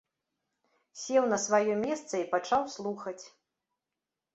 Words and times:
Сеў 1.01 1.23
на 1.35 1.39
сваё 1.45 1.73
месца 1.85 2.13
і 2.23 2.25
пачаў 2.35 2.61
слухаць. 2.81 3.21